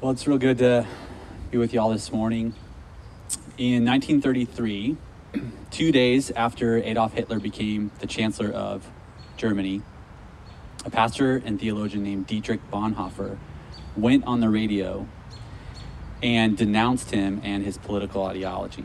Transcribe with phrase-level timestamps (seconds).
[0.00, 0.86] Well, it's real good to
[1.50, 2.52] be with y'all this morning.
[3.56, 4.96] In 1933,
[5.70, 8.90] two days after Adolf Hitler became the Chancellor of
[9.36, 9.82] Germany,
[10.84, 13.38] a pastor and theologian named Dietrich Bonhoeffer
[13.96, 15.06] went on the radio
[16.22, 18.84] and denounced him and his political ideology.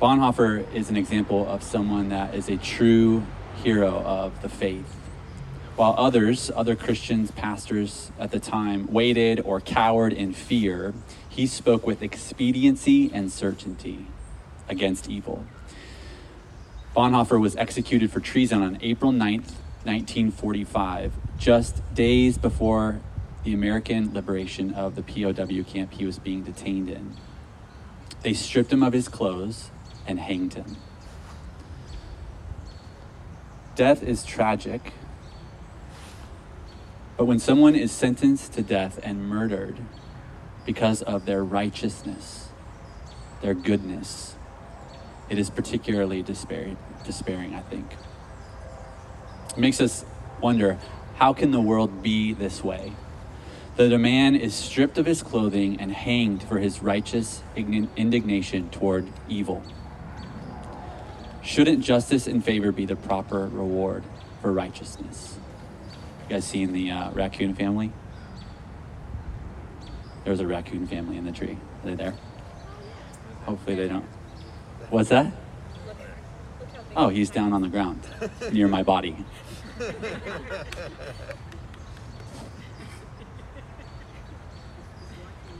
[0.00, 3.26] Bonhoeffer is an example of someone that is a true
[3.62, 5.03] hero of the faith.
[5.76, 10.94] While others, other Christians, pastors at the time, waited or cowered in fear,
[11.28, 14.06] he spoke with expediency and certainty
[14.68, 15.44] against evil.
[16.94, 19.50] Bonhoeffer was executed for treason on April 9th,
[19.82, 23.00] 1945, just days before
[23.42, 27.16] the American liberation of the POW camp he was being detained in.
[28.22, 29.70] They stripped him of his clothes
[30.06, 30.76] and hanged him.
[33.74, 34.92] Death is tragic,
[37.16, 39.76] but when someone is sentenced to death and murdered
[40.66, 42.48] because of their righteousness,
[43.42, 44.34] their goodness,
[45.28, 47.86] it is particularly despairing, despairing I think.
[49.50, 50.04] It makes us
[50.40, 50.78] wonder
[51.16, 52.92] how can the world be this way?
[53.76, 59.06] That a man is stripped of his clothing and hanged for his righteous indignation toward
[59.28, 59.62] evil.
[61.42, 64.02] Shouldn't justice and favor be the proper reward
[64.40, 65.33] for righteousness?
[66.24, 67.92] You guys seen the uh, raccoon family?
[70.24, 71.58] There was a raccoon family in the tree.
[71.82, 72.14] Are they there?
[73.44, 74.06] Hopefully they don't.
[74.88, 75.30] What's that?
[76.96, 78.00] Oh, he's down on the ground
[78.50, 79.22] near my body.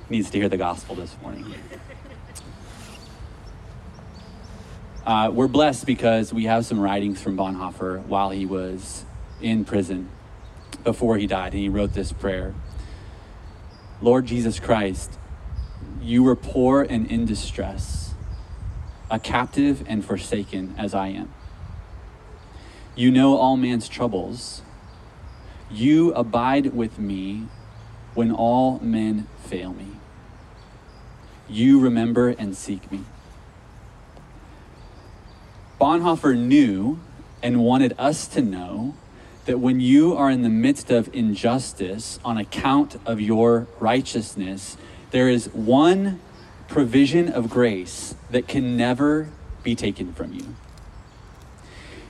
[0.09, 1.53] Needs to hear the gospel this morning.
[5.05, 9.05] Uh, we're blessed because we have some writings from Bonhoeffer while he was
[9.43, 10.09] in prison
[10.85, 12.55] before he died, and he wrote this prayer
[14.01, 15.19] Lord Jesus Christ,
[16.01, 18.15] you were poor and in distress,
[19.11, 21.33] a captive and forsaken as I am.
[22.95, 24.63] You know all man's troubles.
[25.71, 27.49] You abide with me
[28.15, 29.89] when all men fail me.
[31.49, 33.05] You remember and seek me.
[35.81, 37.01] Bonhoeffer knew
[37.43, 38.95] and wanted us to know
[39.45, 44.77] that when you are in the midst of injustice on account of your righteousness,
[45.11, 46.21] there is one
[46.69, 49.29] provision of grace that can never
[49.63, 50.55] be taken from you.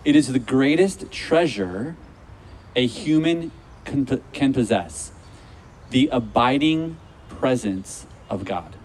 [0.04, 1.96] It is the greatest treasure
[2.76, 3.50] a human
[3.84, 5.12] can, can possess
[5.90, 8.76] the abiding presence of God.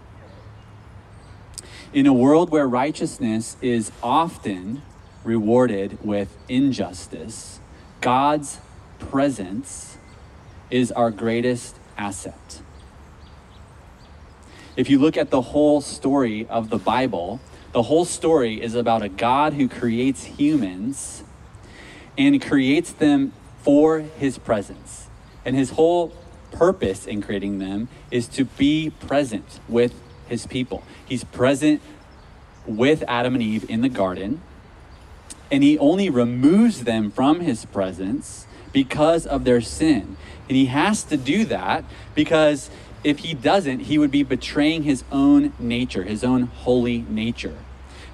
[1.92, 4.82] In a world where righteousness is often
[5.24, 7.59] rewarded with injustice,
[8.00, 8.58] God's
[8.98, 9.98] presence
[10.70, 12.62] is our greatest asset.
[14.76, 17.40] If you look at the whole story of the Bible,
[17.72, 21.24] the whole story is about a God who creates humans
[22.16, 25.08] and creates them for his presence.
[25.44, 26.14] And his whole
[26.52, 29.94] purpose in creating them is to be present with
[30.26, 30.84] his people.
[31.04, 31.82] He's present
[32.66, 34.40] with Adam and Eve in the garden
[35.50, 40.16] and he only removes them from his presence because of their sin.
[40.48, 41.84] And he has to do that
[42.14, 42.70] because
[43.02, 47.56] if he doesn't, he would be betraying his own nature, his own holy nature.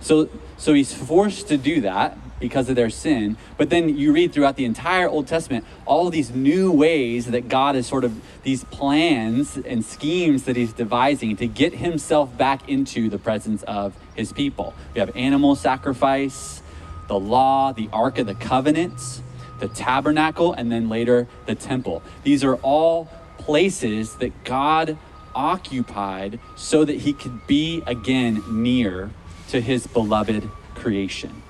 [0.00, 3.36] So, so he's forced to do that because of their sin.
[3.56, 7.76] But then you read throughout the entire Old Testament all these new ways that God
[7.76, 13.08] is sort of these plans and schemes that he's devising to get himself back into
[13.08, 14.74] the presence of his people.
[14.94, 16.62] We have animal sacrifice,
[17.08, 19.22] the law, the Ark of the Covenant,
[19.58, 22.02] the tabernacle, and then later the temple.
[22.22, 23.08] These are all
[23.38, 24.98] places that God
[25.34, 29.10] occupied so that he could be again near
[29.48, 31.42] to his beloved creation.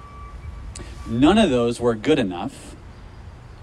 [1.08, 2.74] None of those were good enough.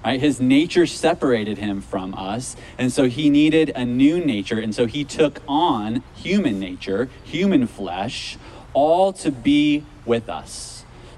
[0.04, 0.20] Right?
[0.20, 4.86] His nature separated him from us, and so he needed a new nature, and so
[4.86, 8.38] he took on human nature, human flesh,
[8.74, 10.73] all to be with us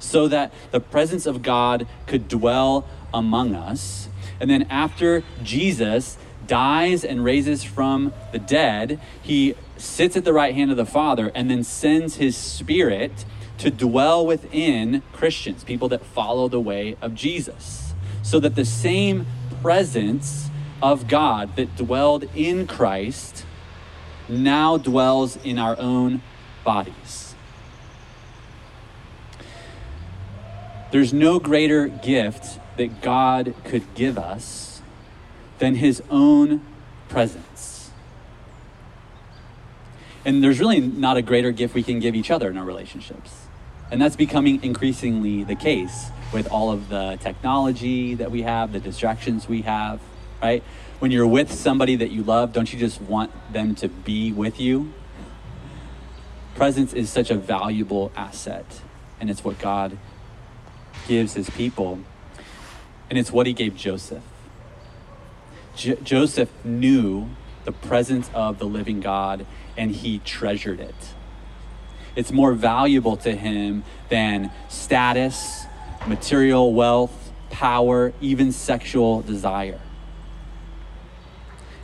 [0.06, 4.08] so that the presence of God could dwell among us.
[4.40, 6.18] And then after Jesus
[6.48, 11.32] dies and raises from the dead, he sits at the right hand of the Father
[11.34, 13.26] and then sends his spirit
[13.58, 17.94] to dwell within Christians, people that follow the way of Jesus.
[18.22, 19.26] So that the same
[19.62, 20.50] presence
[20.82, 23.46] of God that dwelled in Christ
[24.28, 26.22] now dwells in our own
[26.64, 27.25] bodies.
[30.96, 34.82] There's no greater gift that God could give us
[35.60, 36.62] than his own
[37.10, 37.92] presence.
[40.24, 43.48] And there's really not a greater gift we can give each other in our relationships.
[43.92, 48.80] And that's becoming increasingly the case with all of the technology that we have, the
[48.80, 50.00] distractions we have,
[50.42, 50.64] right?
[51.00, 54.62] When you're with somebody that you love, don't you just want them to be with
[54.62, 54.94] you?
[56.56, 58.80] Presence is such a valuable asset,
[59.20, 59.98] and it's what God
[61.08, 62.00] gives his people,
[63.10, 64.24] and it's what he gave Joseph.
[65.76, 67.30] J- Joseph knew
[67.64, 69.46] the presence of the living God,
[69.78, 70.96] and he treasured it.
[72.16, 75.66] It's more valuable to him than status,
[76.08, 79.82] material wealth, power, even sexual desire.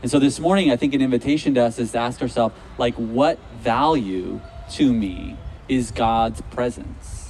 [0.02, 2.96] And so this morning, I think an invitation to us is to ask ourselves, like,
[2.96, 4.42] what value
[4.72, 7.21] to me is God's presence?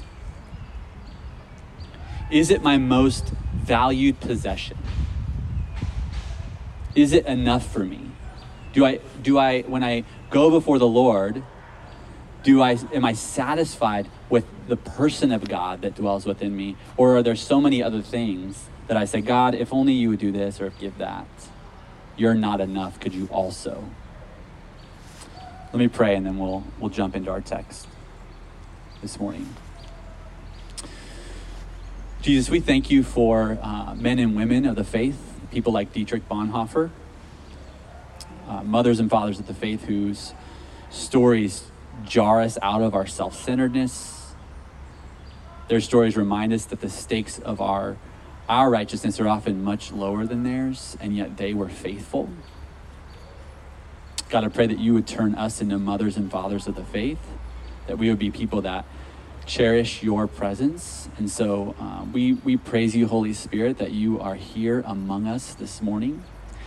[2.31, 4.78] Is it my most valued possession?
[6.95, 8.12] Is it enough for me?
[8.74, 11.44] Do I, do I, when I go before the Lord,
[12.44, 16.78] do I, am I satisfied with the person of God that dwells within me?
[16.95, 20.19] Or are there so many other things that I say, God, if only you would
[20.19, 21.27] do this or give that?
[22.16, 23.00] You're not enough.
[23.00, 23.84] Could you also?
[25.74, 27.88] Let me pray and then we'll, we'll jump into our text
[29.01, 29.54] this morning.
[32.22, 35.18] Jesus, we thank you for uh, men and women of the faith,
[35.50, 36.92] people like Dietrich Bonhoeffer,
[38.48, 40.36] uh, mothers and fathers of the faith whose
[40.92, 41.64] stories
[42.06, 44.36] jar us out of our self centeredness.
[45.68, 47.98] Their stories remind us that the stakes of our,
[48.48, 52.30] our righteousness are often much lower than theirs, and yet they were faithful.
[54.30, 57.20] God, I pray that you would turn us into mothers and fathers of the faith,
[57.88, 58.86] that we would be people that
[59.46, 61.10] cherish your presence.
[61.18, 65.54] And so um, we, we praise you, Holy Spirit, that you are here among us
[65.54, 66.24] this morning,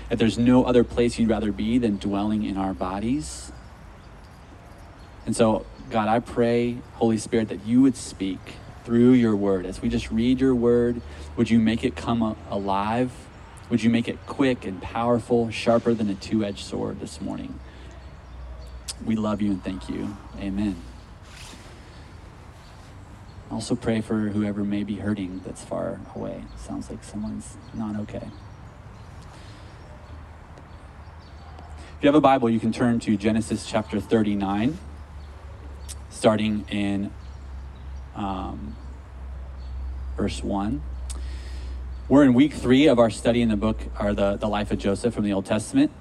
[0.08, 3.52] that there's no other place you'd rather be than dwelling in our bodies.
[5.26, 8.38] And so, God, I pray, Holy Spirit, that you would speak
[8.84, 9.64] through your word.
[9.64, 11.00] As we just read your word,
[11.36, 13.12] would you make it come alive?
[13.70, 17.58] Would you make it quick and powerful, sharper than a two edged sword this morning?
[19.04, 20.16] We love you and thank you.
[20.38, 20.93] Amen.
[23.54, 26.42] Also, pray for whoever may be hurting that's far away.
[26.56, 28.28] Sounds like someone's not okay.
[31.76, 34.76] If you have a Bible, you can turn to Genesis chapter 39
[36.10, 37.12] starting in
[38.16, 38.74] um,
[40.16, 40.82] verse 1.
[42.08, 44.78] We're in week three of our study in the book, or the, the life of
[44.78, 45.92] Joseph from the Old Testament.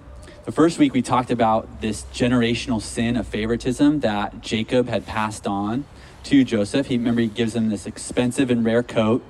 [0.46, 5.46] The first week we talked about this generational sin of favoritism that Jacob had passed
[5.46, 5.86] on
[6.24, 6.88] to Joseph.
[6.88, 9.24] He remember he gives him this expensive and rare coat.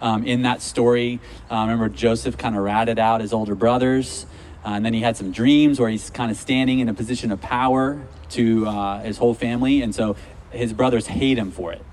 [0.00, 4.24] Um, in that story, uh, remember Joseph kind of ratted out his older brothers,
[4.64, 7.30] uh, and then he had some dreams where he's kind of standing in a position
[7.30, 10.16] of power to uh, his whole family, and so
[10.50, 11.84] his brothers hate him for it.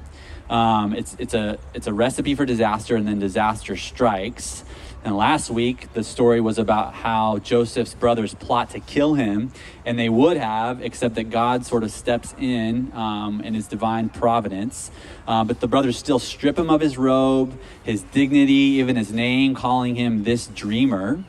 [0.49, 4.63] Um, it's it's a it's a recipe for disaster, and then disaster strikes.
[5.03, 9.51] And last week, the story was about how Joseph's brothers plot to kill him,
[9.85, 14.09] and they would have, except that God sort of steps in um, in his divine
[14.09, 14.91] providence.
[15.27, 19.55] Uh, but the brothers still strip him of his robe, his dignity, even his name,
[19.55, 21.23] calling him this dreamer.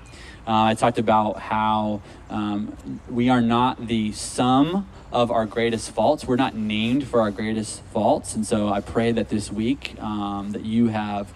[0.47, 2.01] Uh, I talked about how
[2.31, 6.27] um, we are not the sum of our greatest faults.
[6.27, 8.35] We're not named for our greatest faults.
[8.35, 11.33] And so I pray that this week um, that you have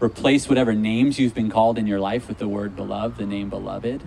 [0.00, 3.50] replaced whatever names you've been called in your life with the word beloved, the name
[3.50, 4.02] beloved,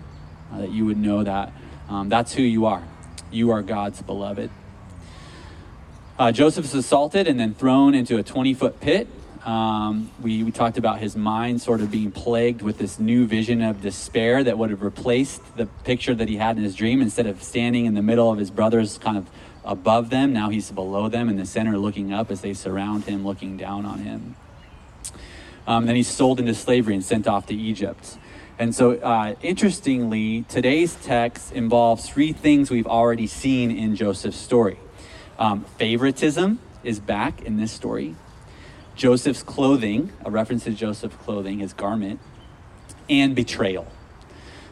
[0.51, 1.51] uh, that you would know that
[1.89, 2.83] um, that's who you are.
[3.31, 4.49] You are God's beloved.
[6.17, 9.07] Uh, Joseph is assaulted and then thrown into a 20 foot pit.
[9.43, 13.63] Um, we, we talked about his mind sort of being plagued with this new vision
[13.63, 17.01] of despair that would have replaced the picture that he had in his dream.
[17.01, 19.27] Instead of standing in the middle of his brothers, kind of
[19.65, 23.25] above them, now he's below them in the center, looking up as they surround him,
[23.25, 24.35] looking down on him.
[25.67, 28.17] Um, then he's sold into slavery and sent off to Egypt.
[28.59, 34.77] And so, uh, interestingly, today's text involves three things we've already seen in Joseph's story.
[35.39, 38.15] Um, favoritism is back in this story.
[38.95, 42.19] Joseph's clothing, a reference to Joseph's clothing, his garment,
[43.09, 43.87] and betrayal.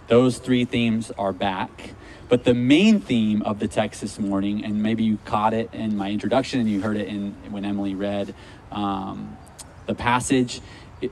[0.07, 1.93] Those three themes are back.
[2.29, 5.97] But the main theme of the text this morning, and maybe you caught it in
[5.97, 8.35] my introduction and you heard it in when Emily read
[8.71, 9.35] um,
[9.87, 10.61] the passage,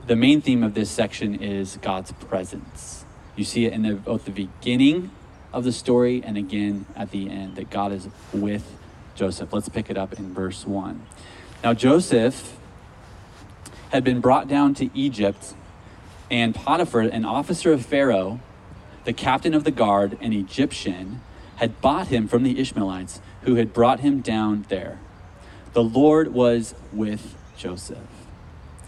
[0.06, 3.04] the main theme of this section is God's presence.
[3.36, 5.10] You see it in the, both the beginning
[5.52, 8.78] of the story and again at the end that God is with
[9.14, 9.52] Joseph.
[9.52, 11.06] Let's pick it up in verse 1.
[11.64, 12.56] Now, Joseph
[13.90, 15.54] had been brought down to Egypt,
[16.30, 18.40] and Potiphar, an officer of Pharaoh,
[19.04, 21.22] the captain of the guard, an Egyptian,
[21.56, 25.00] had bought him from the Ishmaelites who had brought him down there.
[25.72, 28.17] The Lord was with Joseph.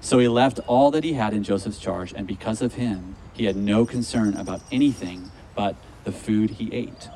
[0.00, 3.44] So he left all that he had in Joseph's charge, and because of him, he
[3.44, 7.08] had no concern about anything but the food he ate.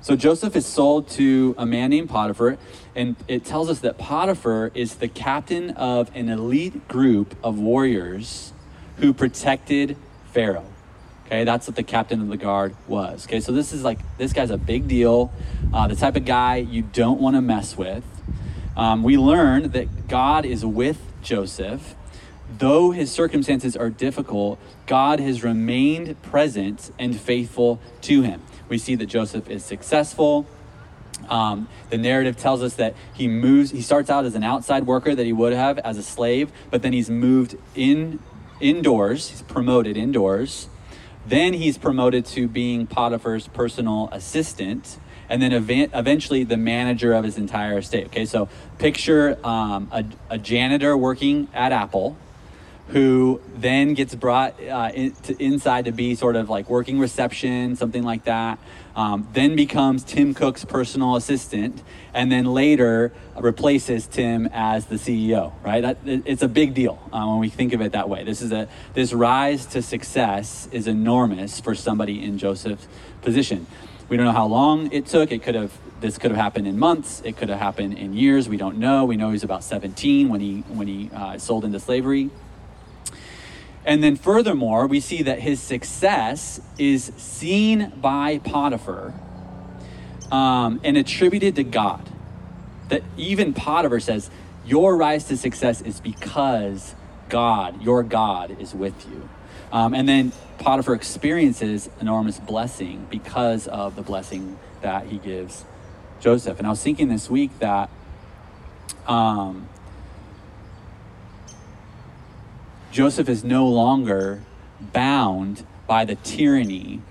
[0.00, 2.58] So Joseph is sold to a man named Potiphar,
[2.94, 8.52] and it tells us that Potiphar is the captain of an elite group of warriors
[8.98, 9.96] who protected
[10.32, 10.66] Pharaoh.
[11.26, 13.26] Okay, that's what the captain of the guard was.
[13.26, 15.32] Okay, so this is like, this guy's a big deal,
[15.72, 18.04] uh, the type of guy you don't want to mess with.
[18.76, 21.96] Um, we learn that God is with Joseph.
[22.58, 28.42] Though his circumstances are difficult, God has remained present and faithful to him.
[28.68, 30.46] We see that Joseph is successful.
[31.28, 35.14] Um, the narrative tells us that he moves, he starts out as an outside worker
[35.14, 38.20] that he would have as a slave, but then he's moved in
[38.60, 40.68] indoors, he's promoted indoors.
[41.26, 47.24] Then he's promoted to being Potiphar's personal assistant and then ev- eventually the manager of
[47.24, 48.06] his entire estate.
[48.06, 52.16] Okay, so picture um, a, a, janitor working at Apple
[52.88, 57.76] who then gets brought uh, in, to inside to be sort of like working reception,
[57.76, 58.58] something like that.
[58.94, 65.52] Um, then becomes Tim Cook's personal assistant, and then later replaces Tim as the CEO.
[65.64, 65.80] Right?
[65.80, 68.22] That, it's a big deal uh, when we think of it that way.
[68.22, 72.86] This is a this rise to success is enormous for somebody in Joseph's
[73.22, 73.66] position.
[74.08, 75.32] We don't know how long it took.
[75.32, 77.22] It could have this could have happened in months.
[77.24, 78.48] It could have happened in years.
[78.48, 79.04] We don't know.
[79.06, 82.30] We know he's about 17 when he when he uh, sold into slavery.
[83.86, 89.12] And then furthermore, we see that his success is seen by Potiphar
[90.32, 92.08] um, and attributed to God.
[92.88, 94.30] That even Potiphar says,
[94.64, 96.94] Your rise to success is because
[97.28, 99.28] God, your God, is with you.
[99.72, 105.64] Um, and then Potiphar experiences enormous blessing because of the blessing that he gives
[106.20, 106.58] Joseph.
[106.58, 107.90] And I was thinking this week that
[109.06, 109.68] um,
[112.90, 114.42] Joseph is no longer
[114.80, 117.02] bound by the tyranny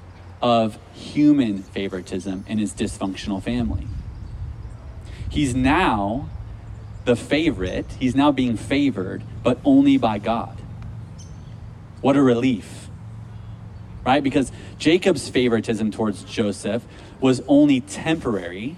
[0.41, 3.87] of human favoritism in his dysfunctional family.
[5.29, 6.29] He's now
[7.05, 10.57] the favorite, he's now being favored, but only by God.
[12.01, 12.82] What a relief.
[14.05, 14.23] Right?
[14.23, 16.83] Because Jacob's favoritism towards Joseph
[17.21, 18.75] was only temporary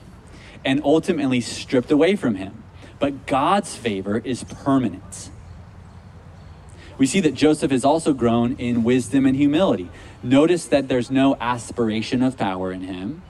[0.63, 2.63] and ultimately stripped away from him.
[2.99, 5.29] But God's favor is permanent
[6.97, 9.89] we see that Joseph has also grown in wisdom and humility.
[10.23, 13.21] Notice that there's no aspiration of power in him.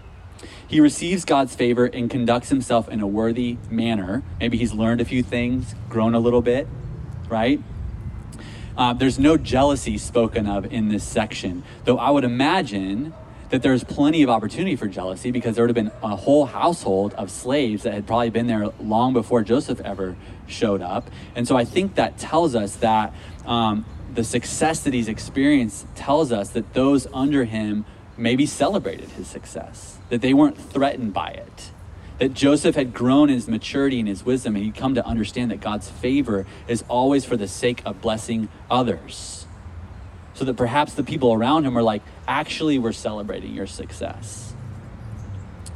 [0.68, 4.24] He receives God's favor and conducts himself in a worthy manner.
[4.40, 6.68] Maybe he's learned a few things, grown a little bit,
[7.28, 7.60] right?
[8.78, 13.14] Uh, there's no jealousy spoken of in this section, though I would imagine
[13.50, 17.14] that there's plenty of opportunity for jealousy because there would have been a whole household
[17.14, 20.16] of slaves that had probably been there long before Joseph ever
[20.48, 21.10] showed up.
[21.36, 23.14] And so I think that tells us that
[23.46, 27.86] um, the success that he's experienced tells us that those under him
[28.18, 31.72] maybe celebrated his success, that they weren't threatened by it.
[32.20, 35.52] That Joseph had grown in his maturity and his wisdom, and he'd come to understand
[35.52, 39.46] that God's favor is always for the sake of blessing others.
[40.34, 44.54] So that perhaps the people around him were like, actually, we're celebrating your success.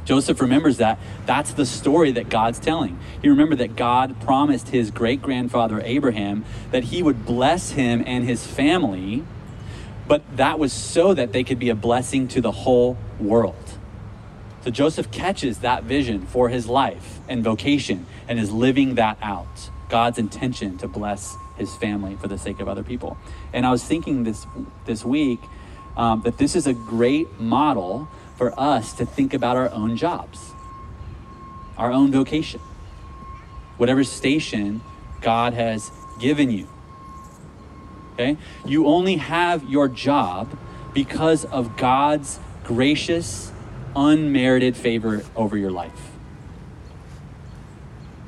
[0.04, 0.98] Joseph remembers that.
[1.26, 2.98] That's the story that God's telling.
[3.22, 8.24] He remembered that God promised his great grandfather Abraham that he would bless him and
[8.24, 9.24] his family,
[10.08, 13.69] but that was so that they could be a blessing to the whole world.
[14.62, 19.70] So Joseph catches that vision for his life and vocation and is living that out.
[19.88, 23.16] God's intention to bless his family for the sake of other people.
[23.52, 24.46] And I was thinking this
[24.84, 25.40] this week
[25.96, 30.52] um, that this is a great model for us to think about our own jobs,
[31.76, 32.60] our own vocation,
[33.76, 34.80] whatever station
[35.20, 36.68] God has given you.
[38.14, 38.36] Okay?
[38.64, 40.56] You only have your job
[40.94, 43.52] because of God's gracious,
[43.94, 46.10] unmerited favor over your life.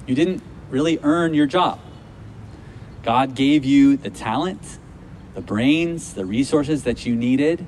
[0.07, 1.79] You didn't really earn your job.
[3.03, 4.79] God gave you the talent,
[5.35, 7.67] the brains, the resources that you needed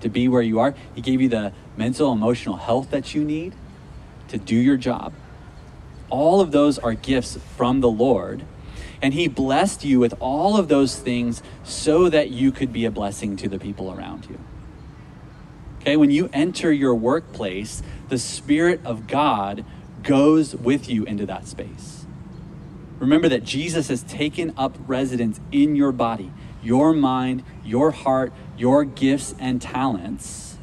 [0.00, 0.74] to be where you are.
[0.94, 3.54] He gave you the mental, emotional health that you need
[4.28, 5.12] to do your job.
[6.08, 8.44] All of those are gifts from the Lord.
[9.02, 12.90] And He blessed you with all of those things so that you could be a
[12.90, 14.38] blessing to the people around you.
[15.80, 19.64] Okay, when you enter your workplace, the Spirit of God
[20.02, 22.04] goes with you into that space.
[22.98, 26.32] Remember that Jesus has taken up residence in your body,
[26.62, 30.58] your mind, your heart, your gifts and talents.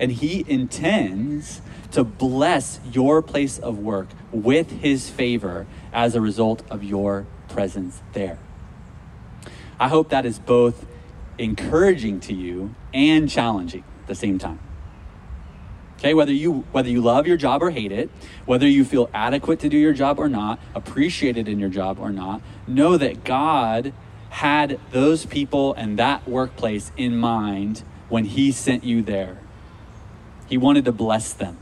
[0.00, 1.62] And He intends
[1.92, 8.02] to bless your place of work with His favor as a result of your presence
[8.12, 8.40] there.
[9.78, 10.84] I hope that is both
[11.38, 14.58] encouraging to you and challenging the same time.
[15.98, 18.08] Okay, whether you whether you love your job or hate it,
[18.46, 22.10] whether you feel adequate to do your job or not, appreciated in your job or
[22.10, 23.92] not, know that God
[24.30, 29.38] had those people and that workplace in mind when he sent you there.
[30.48, 31.58] He wanted to bless them.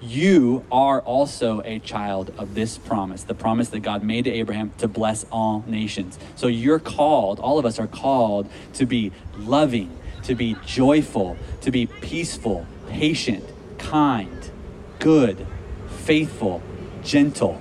[0.00, 4.72] You are also a child of this promise, the promise that God made to Abraham
[4.78, 6.18] to bless all nations.
[6.34, 11.70] So you're called, all of us are called to be loving, to be joyful, to
[11.70, 13.44] be peaceful, patient,
[13.78, 14.50] kind,
[14.98, 15.46] good,
[15.88, 16.62] faithful,
[17.02, 17.60] gentle,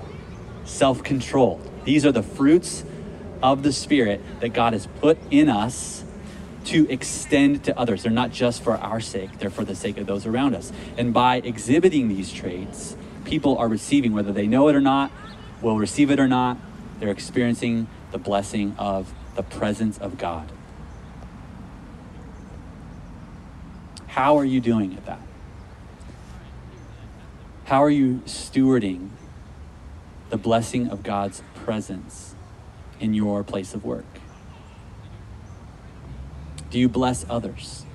[0.63, 1.69] self controlled.
[1.83, 2.83] These are the fruits
[3.43, 6.03] of the Spirit that God has put in us
[6.65, 8.01] to extend to others.
[8.01, 10.71] They're not just for our sake, they're for the sake of those around us.
[10.97, 15.11] And by exhibiting these traits, people are receiving, whether they know it or not,
[15.61, 16.57] will receive it or not,
[16.99, 20.51] they're experiencing the blessing of the presence of God.
[24.15, 25.19] How are you doing at that?
[27.65, 29.09] How are you stewarding
[30.29, 32.33] the blessing of God's presence
[33.01, 34.05] in your place of work?
[36.69, 37.85] Do you bless others?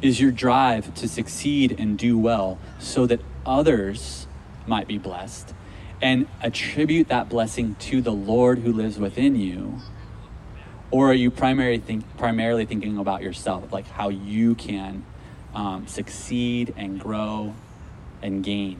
[0.00, 4.28] Is your drive to succeed and do well so that others
[4.66, 5.52] might be blessed
[6.00, 9.78] and attribute that blessing to the Lord who lives within you?
[10.90, 15.04] Or are you primarily, think, primarily thinking about yourself, like how you can
[15.54, 17.54] um, succeed and grow
[18.22, 18.78] and gain.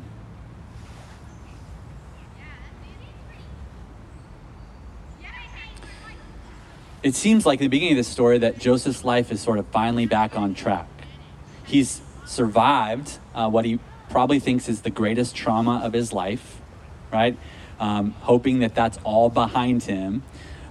[7.02, 10.04] It seems like the beginning of this story that Joseph's life is sort of finally
[10.04, 10.86] back on track.
[11.64, 13.78] He's survived uh, what he
[14.10, 16.60] probably thinks is the greatest trauma of his life,
[17.10, 17.38] right?
[17.78, 20.22] Um, hoping that that's all behind him.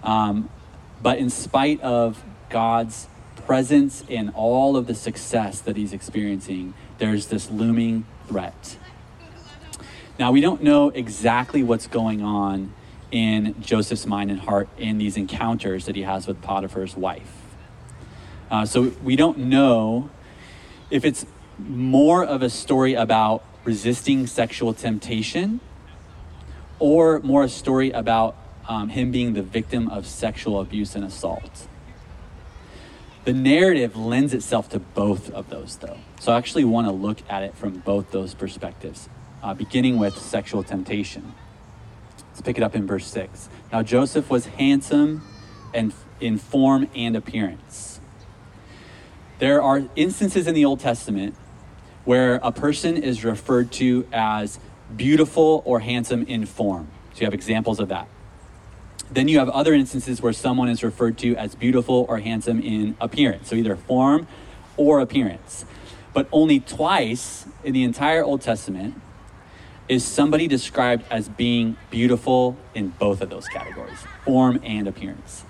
[0.04, 0.50] Um,
[1.02, 3.08] but in spite of God's
[3.46, 8.78] presence and all of the success that he's experiencing, there's this looming threat.
[10.18, 12.74] Now, we don't know exactly what's going on
[13.12, 17.32] in Joseph's mind and heart in these encounters that he has with Potiphar's wife.
[18.52, 20.10] Uh, so we don't know
[20.90, 21.26] if it's
[21.58, 25.60] more of a story about resisting sexual temptation
[26.80, 28.36] or more a story about
[28.70, 31.68] um, him being the victim of sexual abuse and assault.
[33.26, 35.98] The narrative lends itself to both of those, though.
[36.20, 39.10] So I actually want to look at it from both those perspectives,
[39.44, 41.34] uh, beginning with sexual temptation.
[42.30, 43.50] Let's pick it up in verse 6.
[43.74, 45.28] Now, Joseph was handsome
[45.74, 48.00] and in form and appearance.
[49.40, 51.36] There are instances in the Old Testament
[52.06, 54.60] where a person is referred to as
[54.96, 56.88] beautiful or handsome in form.
[57.14, 58.08] So you have examples of that.
[59.12, 62.96] Then you have other instances where someone is referred to as beautiful or handsome in
[63.02, 63.50] appearance.
[63.50, 64.28] So either form
[64.78, 65.66] or appearance.
[66.14, 68.96] But only twice in the entire Old Testament
[69.88, 75.44] is somebody described as being beautiful in both of those categories form and appearance.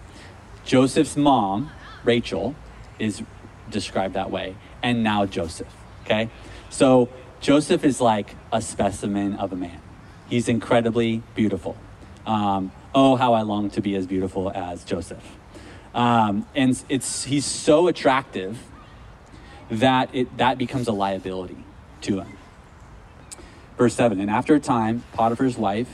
[0.64, 1.72] Joseph's mom,
[2.06, 2.56] Rachel,
[2.98, 3.22] is
[3.70, 5.74] described that way, and now Joseph.
[6.06, 6.30] Okay?
[6.70, 7.10] So
[7.42, 9.82] Joseph is like a specimen of a man.
[10.30, 11.76] He's incredibly beautiful.
[12.26, 15.24] Um, oh, how I long to be as beautiful as Joseph.
[15.94, 18.60] Um, and it's, he's so attractive
[19.70, 21.58] that it, that becomes a liability
[22.02, 22.38] to him.
[23.78, 25.90] Verse 7 And after a time, Potiphar's wife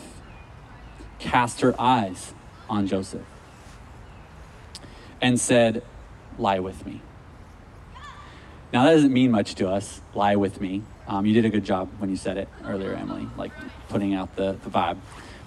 [1.19, 2.33] cast her eyes
[2.69, 3.25] on Joseph
[5.21, 5.83] and said,
[6.37, 7.01] Lie with me.
[8.73, 10.83] Now, that doesn't mean much to us, lie with me.
[11.07, 13.51] Um, you did a good job when you said it earlier, Emily, like
[13.87, 14.97] putting out the, the vibe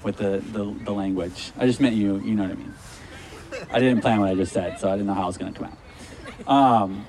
[0.03, 1.53] with the, the, the language.
[1.59, 2.75] I just meant you, you know what I mean.
[3.73, 5.53] I didn't plan what I just said, so I didn't know how it was going
[5.53, 5.73] to come
[6.47, 6.49] out.
[6.49, 7.07] Um,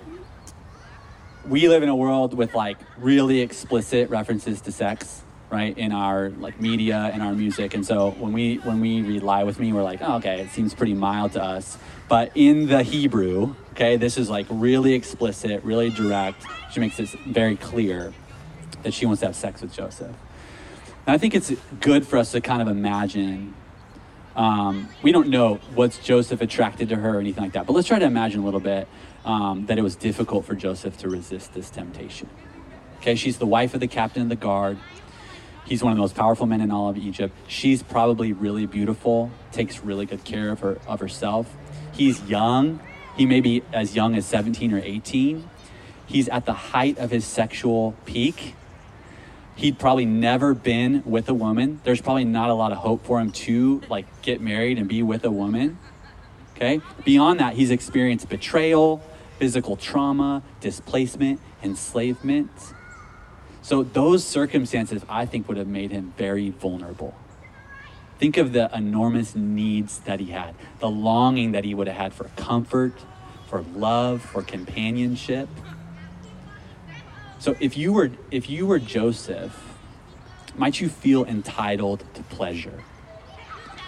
[1.47, 6.29] we live in a world with like really explicit references to sex, right, in our
[6.31, 7.73] like media and our music.
[7.73, 10.49] And so when we when we read "Lie with Me," we're like, oh, okay, it
[10.51, 11.77] seems pretty mild to us.
[12.07, 16.43] but in the Hebrew, okay, this is like really explicit, really direct.
[16.71, 18.13] She makes it very clear
[18.83, 20.15] that she wants to have sex with Joseph.
[21.09, 23.55] And I think it's good for us to kind of imagine.
[24.35, 27.87] Um, we don't know what's Joseph attracted to her or anything like that, but let's
[27.87, 28.87] try to imagine a little bit
[29.25, 32.29] um, that it was difficult for Joseph to resist this temptation.
[32.97, 34.77] Okay, she's the wife of the captain of the guard.
[35.65, 37.35] He's one of the most powerful men in all of Egypt.
[37.47, 41.51] She's probably really beautiful, takes really good care of her of herself.
[41.91, 42.81] He's young.
[43.17, 45.49] He may be as young as 17 or 18.
[46.05, 48.53] He's at the height of his sexual peak.
[49.59, 51.81] He'd probably never been with a woman.
[51.83, 55.03] There's probably not a lot of hope for him to like get married and be
[55.03, 55.77] with a woman.
[56.55, 56.79] Okay?
[57.03, 59.03] Beyond that, he's experienced betrayal,
[59.37, 62.49] physical trauma, displacement, enslavement.
[63.61, 67.13] So those circumstances, I think, would have made him very vulnerable.
[68.17, 72.13] Think of the enormous needs that he had, the longing that he would have had
[72.13, 72.93] for comfort,
[73.49, 75.49] for love, for companionship.
[77.39, 79.57] So if you were if you were Joseph,
[80.57, 82.83] might you feel entitled to pleasure?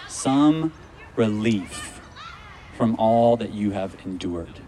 [0.08, 0.72] Some
[1.16, 2.00] relief
[2.76, 4.60] from all that you have endured.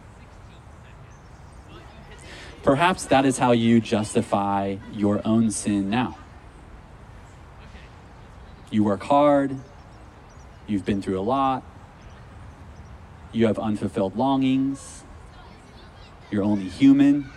[2.62, 6.18] Perhaps that is how you justify your own sin now.
[8.70, 9.56] You work hard,
[10.66, 11.62] you've been through a lot,
[13.32, 15.04] you have unfulfilled longings,
[16.30, 17.30] you're only human.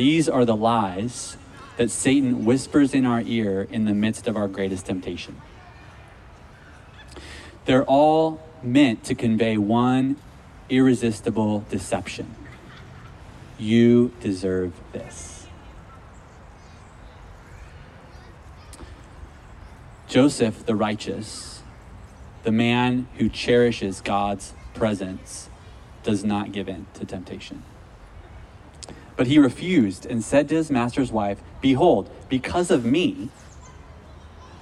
[0.00, 1.36] These are the lies
[1.76, 5.42] that Satan whispers in our ear in the midst of our greatest temptation.
[7.66, 10.16] They're all meant to convey one
[10.70, 12.34] irresistible deception
[13.58, 15.46] you deserve this.
[20.08, 21.62] Joseph, the righteous,
[22.42, 25.50] the man who cherishes God's presence,
[26.02, 27.64] does not give in to temptation.
[29.20, 33.28] But he refused and said to his master's wife, Behold, because of me,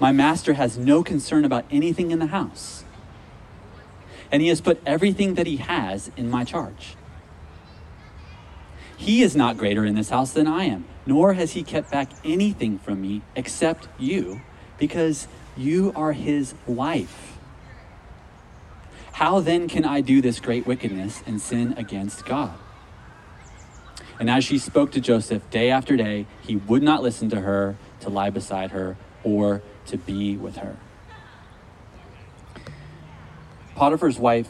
[0.00, 2.82] my master has no concern about anything in the house.
[4.32, 6.96] And he has put everything that he has in my charge.
[8.96, 12.10] He is not greater in this house than I am, nor has he kept back
[12.24, 14.40] anything from me except you,
[14.76, 17.38] because you are his wife.
[19.12, 22.58] How then can I do this great wickedness and sin against God?
[24.18, 27.76] And as she spoke to Joseph day after day, he would not listen to her,
[28.00, 30.76] to lie beside her, or to be with her.
[33.76, 34.48] Potiphar's wife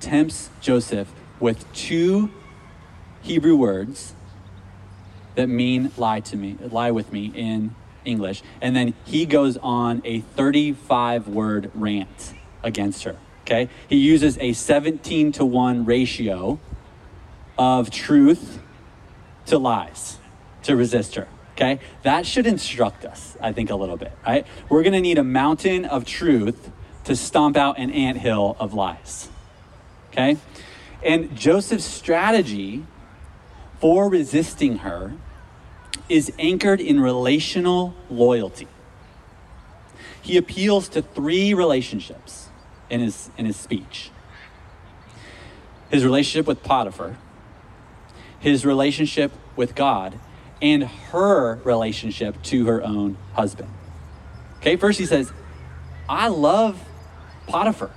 [0.00, 2.30] tempts Joseph with two
[3.22, 4.14] Hebrew words
[5.36, 8.42] that mean lie to me, lie with me in English.
[8.60, 13.16] And then he goes on a 35 word rant against her.
[13.42, 13.68] Okay?
[13.88, 16.58] He uses a 17 to 1 ratio
[17.56, 18.58] of truth
[19.52, 20.18] to lies
[20.62, 21.28] to resist her.
[21.52, 21.78] Okay?
[22.02, 24.46] That should instruct us, I think, a little bit, right?
[24.68, 26.70] We're going to need a mountain of truth
[27.04, 29.28] to stomp out an ant hill of lies.
[30.10, 30.38] Okay?
[31.04, 32.86] And Joseph's strategy
[33.80, 35.14] for resisting her
[36.08, 38.68] is anchored in relational loyalty.
[40.22, 42.48] He appeals to three relationships
[42.88, 44.12] in his, in his speech
[45.92, 47.18] his relationship with Potiphar,
[48.42, 50.18] his relationship with God,
[50.60, 53.70] and her relationship to her own husband.
[54.58, 55.32] Okay, first he says,
[56.08, 56.78] I love
[57.46, 57.90] Potiphar.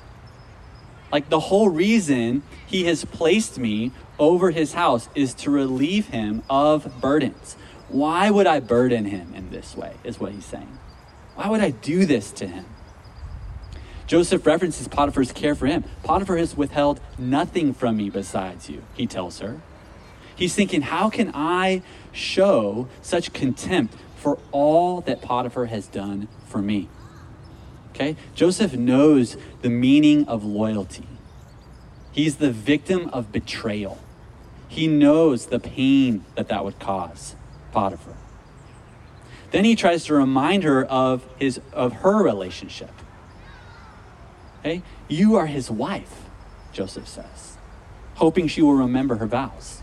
[1.12, 6.41] Like the whole reason he has placed me over his house is to relieve him
[6.49, 7.55] of burdens.
[7.89, 9.95] Why would I burden him in this way?
[10.03, 10.79] Is what he's saying.
[11.36, 12.65] Why would I do this to him?
[14.08, 15.84] Joseph references Potiphar's care for him.
[16.03, 19.62] Potiphar has withheld nothing from me besides you, he tells her.
[20.36, 26.62] He's thinking, how can I show such contempt for all that Potiphar has done for
[26.62, 26.89] me?
[27.91, 28.17] Okay?
[28.34, 31.08] Joseph knows the meaning of loyalty.
[32.12, 34.00] He's the victim of betrayal.
[34.67, 37.36] He knows the pain that that would cause
[37.71, 38.15] Potiphar.
[39.52, 42.91] Then he tries to remind her of his of her relationship.
[44.60, 44.82] Okay?
[45.08, 46.26] You are his wife,
[46.74, 47.58] Joseph says,
[48.15, 49.74] hoping she will remember her vows.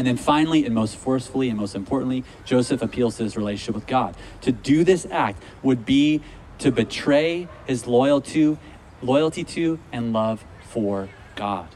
[0.00, 3.86] And then finally, and most forcefully and most importantly, Joseph appeals to his relationship with
[3.86, 4.16] God.
[4.40, 6.22] To do this act would be
[6.60, 8.58] to betray his loyalty to,
[9.02, 11.68] loyalty to and love for God.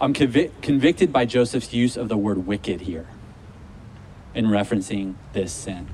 [0.00, 3.06] I'm convic- convicted by Joseph's use of the word wicked here
[4.34, 5.86] in referencing this sin.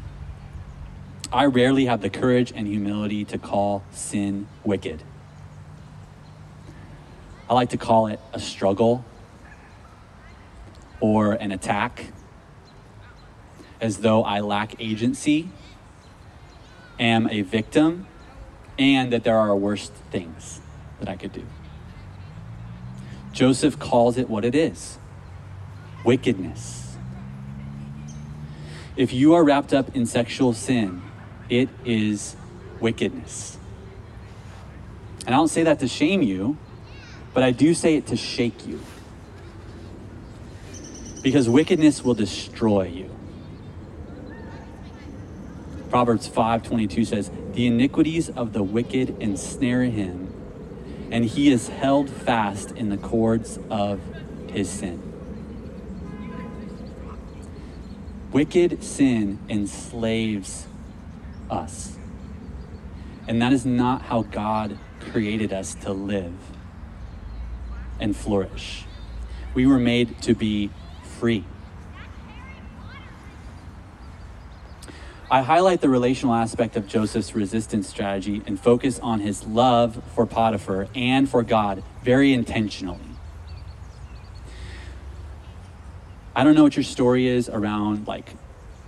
[1.31, 5.03] I rarely have the courage and humility to call sin wicked.
[7.51, 9.05] I like to call it a struggle
[11.01, 12.13] or an attack,
[13.81, 15.51] as though I lack agency,
[16.99, 18.07] am a victim,
[18.79, 20.61] and that there are worse things
[20.99, 21.47] that I could do.
[23.33, 24.99] Joseph calls it what it is
[26.05, 26.97] wickedness.
[28.97, 31.03] If you are wrapped up in sexual sin,
[31.49, 32.37] it is
[32.81, 33.59] wickedness.
[35.27, 36.57] And I don't say that to shame you,
[37.35, 38.81] but I do say it to shake you.
[41.23, 43.11] Because wickedness will destroy you.
[45.91, 50.33] Proverbs 5:22 says, "The iniquities of the wicked ensnare him,
[51.11, 54.01] and he is held fast in the cords of
[54.53, 55.03] his sin."
[58.33, 60.69] Wicked sin enslaves
[61.51, 61.99] us.
[63.27, 66.33] And that is not how God created us to live
[67.99, 68.85] and flourish.
[69.53, 70.71] We were made to be
[71.21, 71.45] free.
[75.31, 80.25] I highlight the relational aspect of Joseph's resistance strategy and focus on his love for
[80.25, 82.99] Potiphar and for God very intentionally.
[86.35, 88.33] I don't know what your story is around like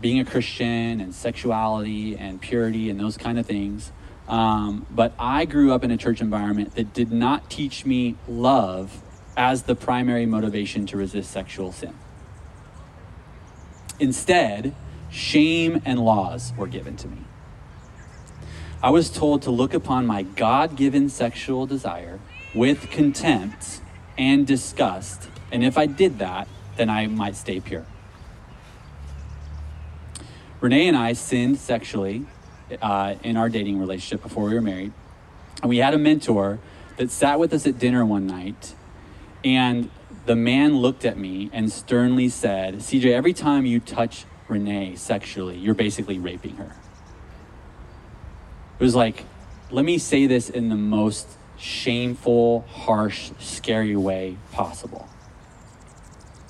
[0.00, 3.92] being a Christian and sexuality and purity and those kind of things.
[4.26, 9.02] Um, but I grew up in a church environment that did not teach me love
[9.36, 11.94] as the primary motivation to resist sexual sin.
[14.00, 14.74] Instead,
[15.10, 17.18] shame and laws were given to me.
[18.82, 22.18] I was told to look upon my God given sexual desire
[22.54, 23.80] with contempt
[24.18, 27.86] and disgust, and if I did that, then I might stay pure.
[30.60, 32.26] Renee and I sinned sexually
[32.80, 34.92] uh, in our dating relationship before we were married.
[35.60, 36.58] And we had a mentor
[36.96, 38.74] that sat with us at dinner one night,
[39.44, 39.90] and
[40.26, 45.56] the man looked at me and sternly said, CJ, every time you touch Renee sexually,
[45.56, 46.76] you're basically raping her.
[48.78, 49.24] It was like,
[49.70, 55.08] let me say this in the most shameful, harsh, scary way possible.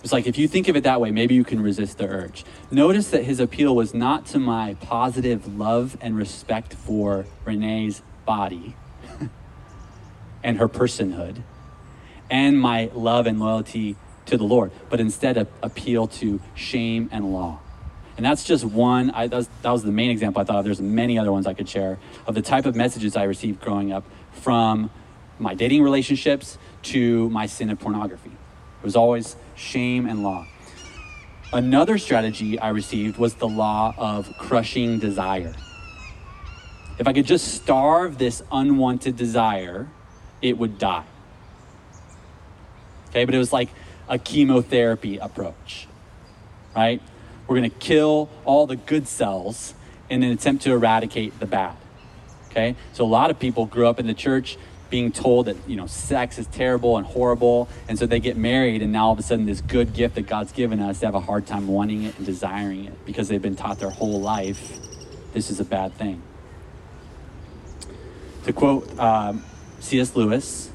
[0.03, 2.45] It's like if you think of it that way, maybe you can resist the urge.
[2.71, 8.75] Notice that his appeal was not to my positive love and respect for Renee's body
[10.43, 11.43] and her personhood
[12.33, 17.61] and my love and loyalty to the Lord, but instead appeal to shame and law.
[18.17, 20.65] And that's just one, I, that, was, that was the main example I thought of.
[20.65, 23.93] There's many other ones I could share of the type of messages I received growing
[23.93, 24.91] up from
[25.39, 28.31] my dating relationships to my sin of pornography.
[28.31, 30.47] It was always shame and law.
[31.53, 35.55] Another strategy I received was the law of crushing desire.
[36.99, 39.89] If I could just starve this unwanted desire,
[40.41, 41.05] it would die.
[43.13, 43.69] Okay, but it was like
[44.09, 45.87] a chemotherapy approach,
[46.75, 47.03] right?
[47.47, 49.75] We're going to kill all the good cells
[50.09, 51.77] in an attempt to eradicate the bad.
[52.51, 54.57] Okay, so a lot of people grew up in the church
[54.89, 58.83] being told that you know sex is terrible and horrible and so they get married
[58.83, 61.15] and now all of a sudden this good gift that god's given us they have
[61.15, 64.79] a hard time wanting it and desiring it because they've been taught their whole life
[65.33, 66.23] this is a bad thing
[68.45, 69.43] to quote um,
[69.81, 70.71] cs lewis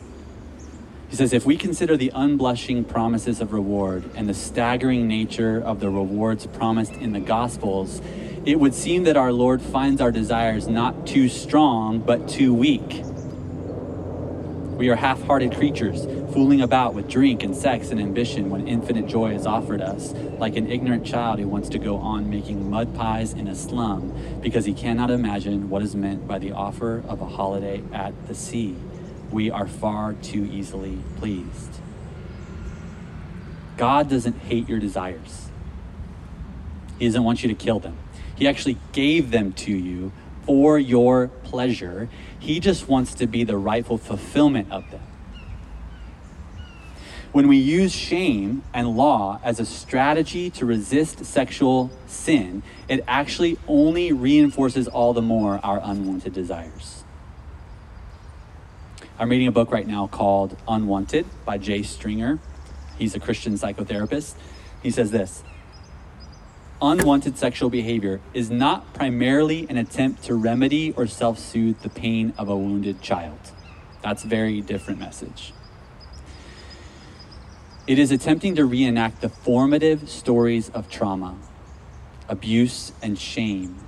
[1.10, 5.80] he says if we consider the unblushing promises of reward and the staggering nature of
[5.80, 8.02] the rewards promised in the gospels
[8.46, 13.04] it would seem that our lord finds our desires not too strong but too weak
[14.78, 19.08] we are half hearted creatures, fooling about with drink and sex and ambition when infinite
[19.08, 22.94] joy is offered us, like an ignorant child who wants to go on making mud
[22.94, 27.22] pies in a slum because he cannot imagine what is meant by the offer of
[27.22, 28.76] a holiday at the sea.
[29.32, 31.82] We are far too easily pleased.
[33.76, 35.50] God doesn't hate your desires,
[37.00, 37.98] He doesn't want you to kill them.
[38.36, 40.12] He actually gave them to you
[40.46, 42.08] for your pleasure.
[42.40, 45.02] He just wants to be the rightful fulfillment of them.
[47.32, 53.58] When we use shame and law as a strategy to resist sexual sin, it actually
[53.68, 57.04] only reinforces all the more our unwanted desires.
[59.20, 62.38] I'm reading a book right now called Unwanted by Jay Stringer.
[63.00, 64.36] He's a Christian psychotherapist.
[64.84, 65.44] He says this
[66.80, 72.32] unwanted sexual behavior is not primarily an attempt to remedy or self soothe the pain
[72.38, 73.40] of a wounded child.
[74.04, 75.52] That's a very different message.
[77.88, 81.36] It is attempting to reenact the formative stories of trauma,
[82.30, 83.80] abuse, and shame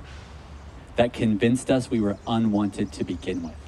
[0.95, 3.58] that convinced us we were unwanted to begin with.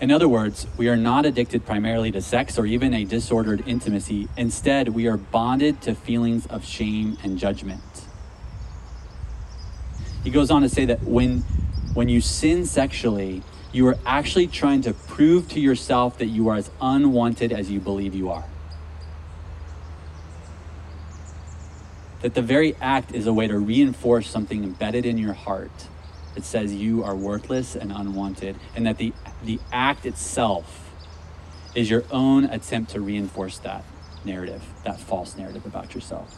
[0.00, 4.28] In other words, we are not addicted primarily to sex or even a disordered intimacy.
[4.34, 7.82] Instead, we are bonded to feelings of shame and judgment.
[10.24, 11.40] He goes on to say that when,
[11.92, 16.56] when you sin sexually, you are actually trying to prove to yourself that you are
[16.56, 18.44] as unwanted as you believe you are.
[22.22, 25.89] That the very act is a way to reinforce something embedded in your heart
[26.34, 29.12] that says you are worthless and unwanted, and that the,
[29.42, 30.90] the act itself
[31.74, 33.84] is your own attempt to reinforce that
[34.24, 36.36] narrative, that false narrative about yourself.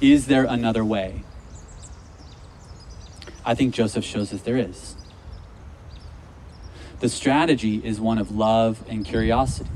[0.00, 1.22] Is there another way?
[3.44, 4.96] I think Joseph shows us there is.
[7.00, 9.70] The strategy is one of love and curiosity.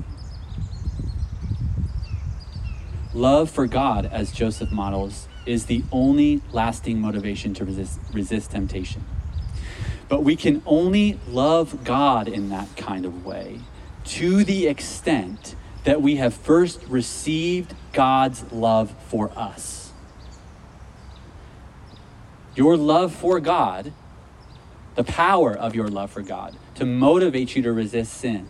[3.13, 9.05] Love for God, as Joseph models, is the only lasting motivation to resist, resist temptation.
[10.09, 13.61] But we can only love God in that kind of way
[14.05, 19.93] to the extent that we have first received God's love for us.
[22.55, 23.93] Your love for God,
[24.95, 28.49] the power of your love for God to motivate you to resist sin,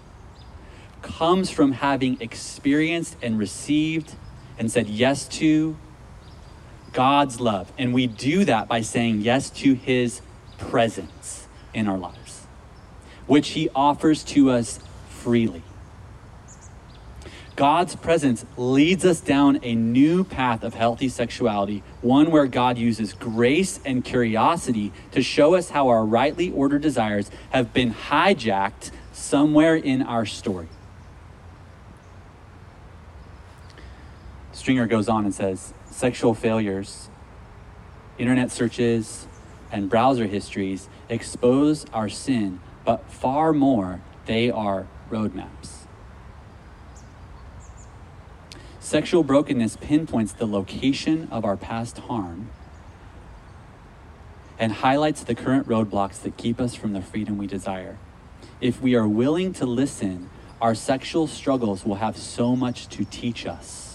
[1.01, 4.17] comes from having experienced and received
[4.61, 5.75] and said yes to
[6.93, 7.73] God's love.
[7.79, 10.21] And we do that by saying yes to his
[10.59, 12.47] presence in our lives,
[13.27, 15.63] which he offers to us freely.
[17.57, 23.15] God's presence leads us down a new path of healthy sexuality, one where God uses
[23.15, 29.75] grace and curiosity to show us how our rightly ordered desires have been hijacked somewhere
[29.75, 30.69] in our story.
[34.61, 37.09] Stringer goes on and says sexual failures,
[38.19, 39.27] internet searches,
[39.73, 45.87] and browser histories expose our sin, but far more, they are roadmaps.
[48.81, 52.51] Sexual brokenness pinpoints the location of our past harm
[54.59, 57.97] and highlights the current roadblocks that keep us from the freedom we desire.
[58.61, 60.29] If we are willing to listen,
[60.61, 63.90] our sexual struggles will have so much to teach us.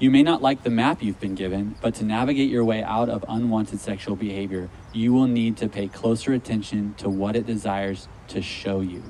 [0.00, 3.08] You may not like the map you've been given, but to navigate your way out
[3.08, 8.06] of unwanted sexual behavior, you will need to pay closer attention to what it desires
[8.28, 9.02] to show you.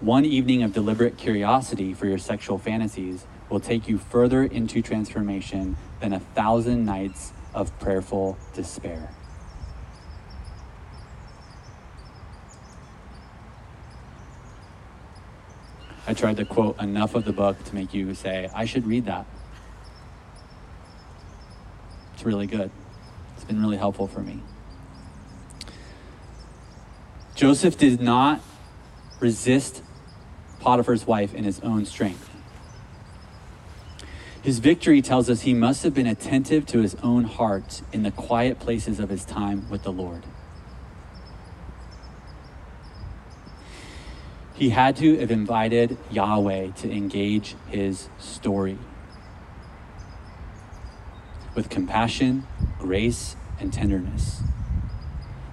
[0.00, 5.76] One evening of deliberate curiosity for your sexual fantasies will take you further into transformation
[6.00, 9.14] than a thousand nights of prayerful despair.
[16.08, 19.04] I tried to quote enough of the book to make you say, I should read
[19.04, 19.26] that.
[22.14, 22.70] It's really good.
[23.34, 24.40] It's been really helpful for me.
[27.34, 28.40] Joseph did not
[29.20, 29.82] resist
[30.60, 32.30] Potiphar's wife in his own strength.
[34.42, 38.10] His victory tells us he must have been attentive to his own heart in the
[38.10, 40.24] quiet places of his time with the Lord.
[44.58, 48.76] He had to have invited Yahweh to engage his story
[51.54, 52.44] with compassion,
[52.76, 54.42] grace, and tenderness.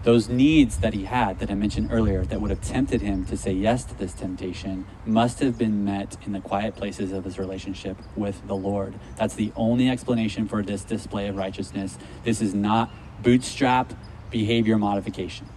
[0.01, 3.37] Those needs that he had that I mentioned earlier that would have tempted him to
[3.37, 7.37] say yes to this temptation must have been met in the quiet places of his
[7.37, 8.95] relationship with the Lord.
[9.17, 11.99] That's the only explanation for this display of righteousness.
[12.23, 12.91] This is not
[13.21, 13.93] bootstrap
[14.31, 15.47] behavior modification.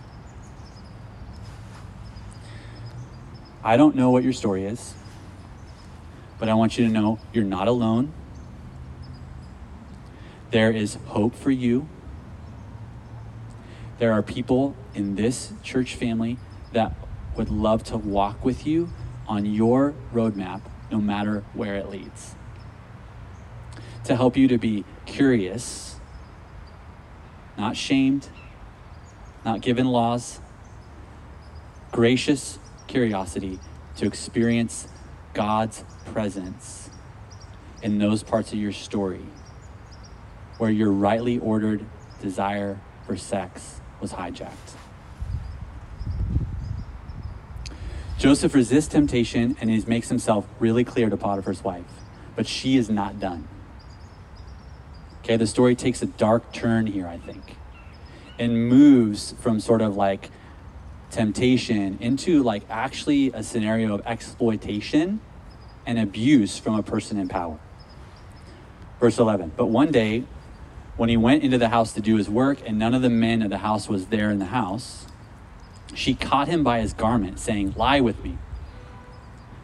[3.68, 4.94] I don't know what your story is,
[6.38, 8.14] but I want you to know you're not alone.
[10.52, 11.86] There is hope for you.
[13.98, 16.38] There are people in this church family
[16.72, 16.94] that
[17.36, 18.88] would love to walk with you
[19.26, 22.36] on your roadmap, no matter where it leads.
[24.04, 25.96] To help you to be curious,
[27.58, 28.30] not shamed,
[29.44, 30.40] not given laws,
[31.92, 32.58] gracious,
[32.88, 33.60] curiosity
[33.96, 34.88] to experience
[35.34, 36.90] God's presence
[37.82, 39.24] in those parts of your story
[40.58, 41.84] where your rightly ordered
[42.20, 44.74] desire for sex was hijacked.
[48.18, 51.84] Joseph resists temptation and he makes himself really clear to Potiphar's wife,
[52.34, 53.46] but she is not done.
[55.22, 57.56] Okay, the story takes a dark turn here, I think,
[58.38, 60.30] and moves from sort of like
[61.10, 65.20] temptation into like actually a scenario of exploitation
[65.86, 67.58] and abuse from a person in power.
[69.00, 70.24] Verse 11 But one day,
[70.96, 73.42] When he went into the house to do his work, and none of the men
[73.42, 75.06] of the house was there in the house,
[75.94, 78.38] she caught him by his garment, saying, Lie with me.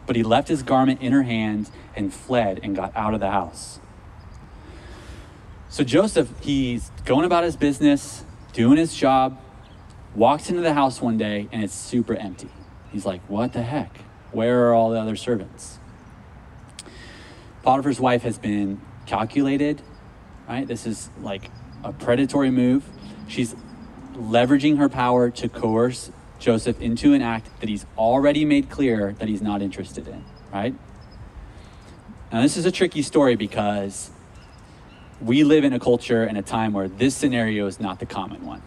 [0.07, 3.31] But he left his garment in her hand and fled and got out of the
[3.31, 3.79] house.
[5.69, 8.23] So Joseph, he's going about his business,
[8.53, 9.37] doing his job,
[10.15, 12.49] walks into the house one day, and it's super empty.
[12.91, 13.97] He's like, What the heck?
[14.31, 15.79] Where are all the other servants?
[17.63, 19.81] Potiphar's wife has been calculated,
[20.47, 20.67] right?
[20.67, 21.49] This is like
[21.83, 22.85] a predatory move.
[23.27, 23.55] She's
[24.13, 29.27] leveraging her power to coerce Joseph into an act that he's already made clear that
[29.27, 30.75] he's not interested in, right?
[32.31, 34.11] Now, this is a tricky story because
[35.21, 38.45] we live in a culture and a time where this scenario is not the common
[38.45, 38.61] one,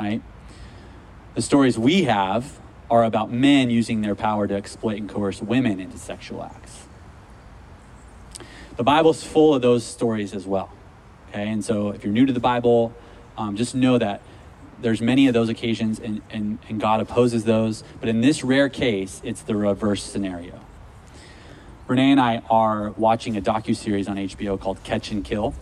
[0.00, 0.22] right?
[1.34, 2.58] The stories we have
[2.90, 6.86] are about men using their power to exploit and coerce women into sexual acts.
[8.76, 10.72] The Bible's full of those stories as well.
[11.28, 12.92] Okay, and so if you're new to the Bible,
[13.36, 14.22] um, just know that
[14.80, 17.84] there's many of those occasions and, and, and God opposes those.
[18.00, 20.58] But in this rare case, it's the reverse scenario.
[21.86, 25.54] Renee and I are watching a docu-series on HBO called Catch and Kill.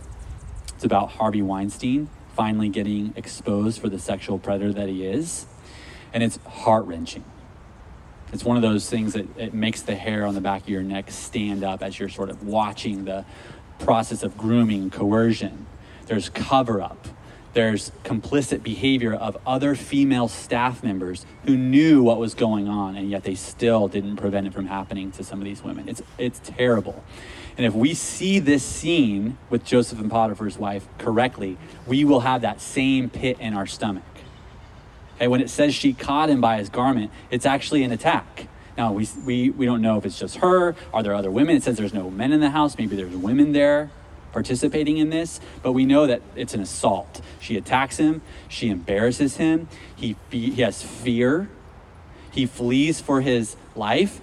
[0.75, 5.45] It's about Harvey Weinstein finally getting exposed for the sexual predator that he is.
[6.13, 7.23] And it's heart-wrenching.
[8.31, 10.83] It's one of those things that it makes the hair on the back of your
[10.83, 13.25] neck stand up as you're sort of watching the
[13.79, 15.65] process of grooming, coercion.
[16.05, 17.07] There's cover up
[17.53, 23.09] there's complicit behavior of other female staff members who knew what was going on and
[23.09, 25.89] yet they still didn't prevent it from happening to some of these women.
[25.89, 27.03] It's, it's terrible.
[27.59, 32.39] And if we see this scene with Joseph and Potiphar's wife correctly, we will have
[32.43, 34.05] that same pit in our stomach.
[35.17, 38.47] Okay, when it says she caught him by his garment, it's actually an attack.
[38.77, 40.73] Now, we, we, we don't know if it's just her.
[40.93, 41.57] Are there other women?
[41.57, 42.77] It says there's no men in the house.
[42.77, 43.91] Maybe there's women there
[44.31, 47.19] participating in this, but we know that it's an assault.
[47.41, 51.49] She attacks him, she embarrasses him, he, he has fear,
[52.31, 54.21] he flees for his life.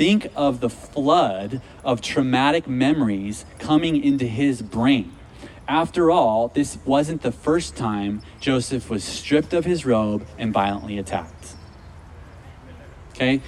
[0.00, 5.14] Think of the flood of traumatic memories coming into his brain.
[5.68, 10.96] After all, this wasn't the first time Joseph was stripped of his robe and violently
[10.96, 11.54] attacked.
[13.10, 13.42] Okay?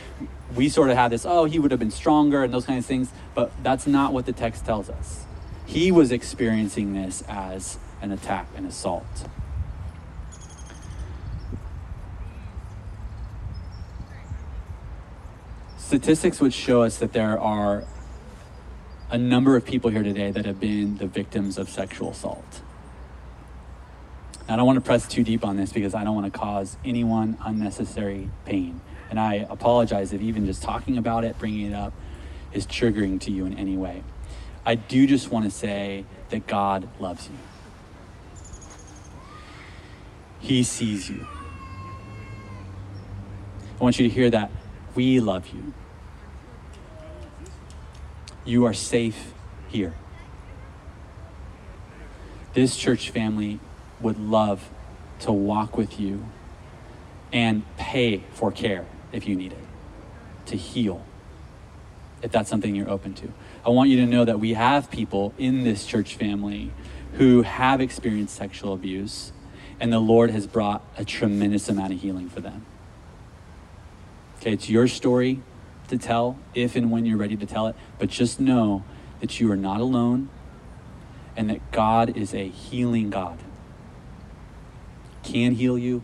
[0.55, 2.87] We sort of have this, oh, he would have been stronger and those kinds of
[2.87, 5.25] things, but that's not what the text tells us.
[5.65, 9.27] He was experiencing this as an attack, an assault.
[15.93, 17.85] Statistics would show us that there are
[19.11, 22.63] a number of people here today that have been the victims of sexual assault.
[24.49, 26.79] I don't want to press too deep on this because I don't want to cause
[26.83, 28.81] anyone unnecessary pain.
[29.11, 31.93] And I apologize if even just talking about it, bringing it up,
[32.55, 34.03] is triggering to you in any way.
[34.65, 37.37] I do just want to say that God loves you.
[40.41, 41.27] He sees you.
[43.79, 44.51] I want you to hear that
[44.95, 45.75] we love you.
[48.45, 49.33] You are safe
[49.69, 49.95] here.
[52.55, 53.61] This church family
[54.01, 54.69] would love
[55.21, 56.27] to walk with you
[57.33, 59.65] and pay for care if you need it,
[60.47, 61.05] to heal,
[62.21, 63.33] if that's something you're open to.
[63.65, 66.73] I want you to know that we have people in this church family
[67.15, 69.33] who have experienced sexual abuse,
[69.79, 72.67] and the Lord has brought a tremendous amount of healing for them.
[74.39, 75.41] Okay, it's your story
[75.93, 78.85] to tell if and when you're ready to tell it, but just know
[79.21, 80.29] that you are not alone
[81.37, 83.39] and that God is a healing God.
[85.23, 86.03] Can heal you,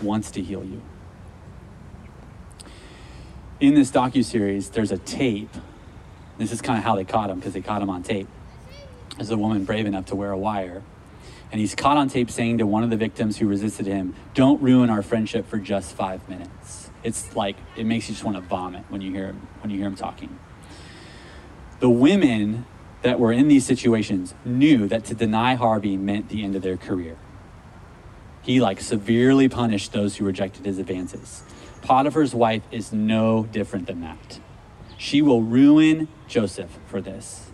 [0.00, 0.80] wants to heal you.
[3.60, 5.50] In this docu series, there's a tape
[6.36, 8.26] this is kind of how they caught him because they caught him on tape.
[9.16, 10.82] There's a woman brave enough to wear a wire.
[11.52, 14.60] And he's caught on tape saying to one of the victims who resisted him, Don't
[14.60, 16.83] ruin our friendship for just five minutes.
[17.04, 19.76] It's like, it makes you just want to vomit when you hear him, when you
[19.78, 20.38] hear him talking.
[21.80, 22.66] The women
[23.02, 26.78] that were in these situations knew that to deny Harvey meant the end of their
[26.78, 27.18] career.
[28.40, 31.44] He like severely punished those who rejected his advances.
[31.82, 34.40] Potiphar's wife is no different than that.
[34.96, 37.50] She will ruin Joseph for this.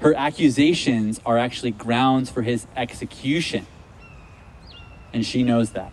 [0.00, 3.66] Her accusations are actually grounds for his execution.
[5.12, 5.92] And she knows that.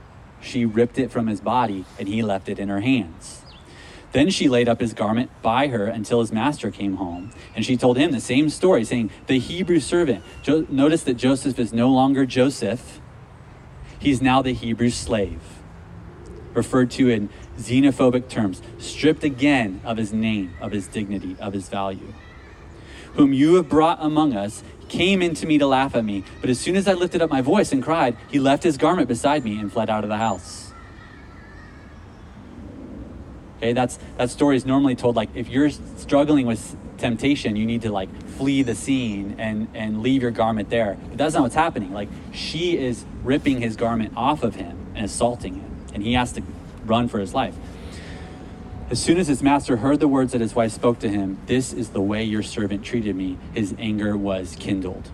[0.41, 3.41] She ripped it from his body and he left it in her hands.
[4.11, 7.31] Then she laid up his garment by her until his master came home.
[7.55, 10.23] And she told him the same story, saying, The Hebrew servant.
[10.41, 12.99] Jo- notice that Joseph is no longer Joseph,
[13.99, 15.41] he's now the Hebrew slave,
[16.53, 21.69] referred to in xenophobic terms, stripped again of his name, of his dignity, of his
[21.69, 22.13] value.
[23.15, 26.23] Whom you have brought among us came in to me to laugh at me.
[26.41, 29.07] But as soon as I lifted up my voice and cried, he left his garment
[29.07, 30.73] beside me and fled out of the house.
[33.57, 37.83] Okay, that's that story is normally told like if you're struggling with temptation, you need
[37.83, 40.97] to like flee the scene and and leave your garment there.
[41.09, 41.93] But that's not what's happening.
[41.93, 46.31] Like she is ripping his garment off of him and assaulting him, and he has
[46.33, 46.43] to
[46.85, 47.55] run for his life.
[48.91, 51.71] As soon as his master heard the words that his wife spoke to him, This
[51.71, 55.09] is the way your servant treated me, his anger was kindled.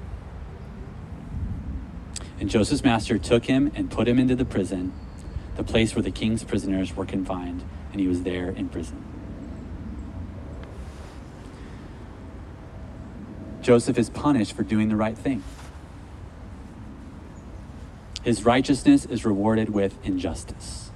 [2.39, 4.93] And Joseph's master took him and put him into the prison,
[5.57, 9.03] the place where the king's prisoners were confined and he was there in prison.
[13.61, 15.43] Joseph is punished for doing the right thing.
[18.23, 20.89] His righteousness is rewarded with injustice.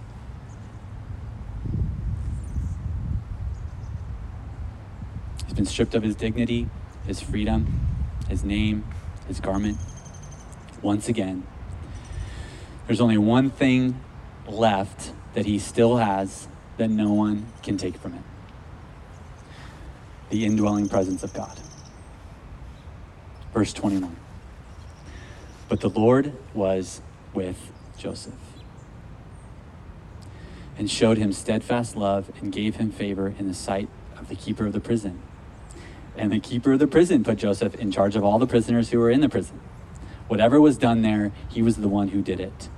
[5.61, 6.67] Been stripped of his dignity,
[7.05, 7.87] his freedom,
[8.27, 8.83] his name,
[9.27, 9.77] his garment.
[10.81, 11.45] Once again,
[12.87, 14.01] there's only one thing
[14.47, 16.47] left that he still has
[16.77, 18.23] that no one can take from it
[20.31, 21.59] the indwelling presence of God.
[23.53, 24.15] Verse 21.
[25.69, 27.01] But the Lord was
[27.35, 28.33] with Joseph
[30.75, 34.65] and showed him steadfast love and gave him favor in the sight of the keeper
[34.65, 35.21] of the prison.
[36.17, 38.99] And the keeper of the prison put Joseph in charge of all the prisoners who
[38.99, 39.59] were in the prison.
[40.27, 42.69] Whatever was done there, he was the one who did it.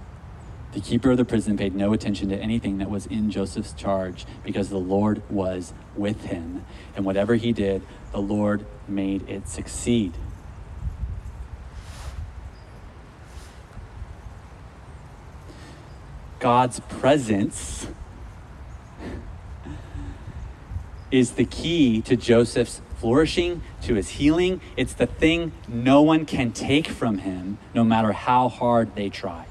[0.74, 4.26] The keeper of the prison paid no attention to anything that was in Joseph's charge
[4.44, 6.66] because the Lord was with him.
[6.96, 10.14] And whatever he did, the Lord made it succeed.
[16.40, 17.88] God's presence
[21.12, 24.62] is the key to Joseph's flourishing, to his healing.
[24.78, 29.46] It's the thing no one can take from him, no matter how hard they try.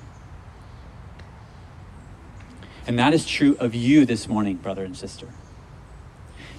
[2.87, 5.29] And that is true of you this morning, brother and sister.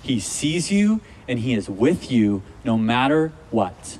[0.03, 3.97] He sees you and He is with you no matter what.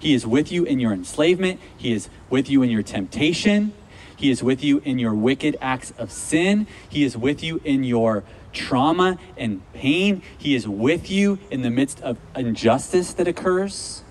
[0.00, 3.74] He is with you in your enslavement, He is with you in your temptation,
[4.18, 7.84] He is with you in your wicked acts of sin, He is with you in
[7.84, 14.02] your trauma and pain, He is with you in the midst of injustice that occurs.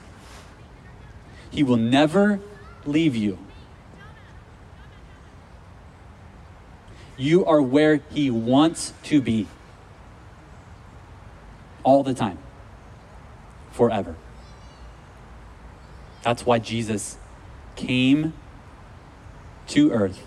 [1.51, 2.39] He will never
[2.85, 3.37] leave you.
[7.17, 9.47] You are where He wants to be.
[11.83, 12.37] All the time.
[13.71, 14.15] Forever.
[16.23, 17.17] That's why Jesus
[17.75, 18.33] came
[19.67, 20.21] to earth,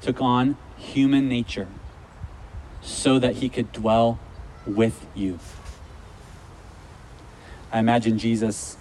[0.00, 1.68] took on human nature,
[2.80, 4.18] so that He could dwell
[4.66, 5.38] with you.
[7.72, 8.76] I imagine Jesus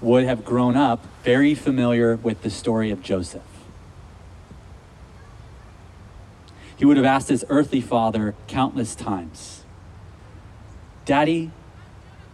[0.00, 3.42] would have grown up very familiar with the story of Joseph.
[6.76, 9.62] He would have asked his earthly father countless times
[11.04, 11.50] Daddy,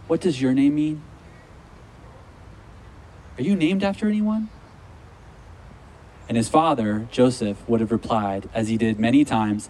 [0.07, 1.01] what does your name mean?
[3.37, 4.49] Are you named after anyone?
[6.29, 9.67] And his father, Joseph, would have replied, as he did many times,